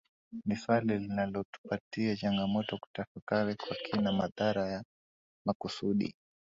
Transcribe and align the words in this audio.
Ni 0.45 0.55
swali 0.55 0.97
linalotupatia 0.99 2.15
changamoto 2.15 2.77
kutafakari 2.77 3.55
kwa 3.55 3.75
kina 3.75 4.11
madhara 4.11 4.67
ya 4.69 4.83
makusudi 5.45 6.15